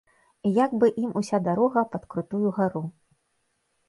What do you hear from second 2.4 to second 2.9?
гару.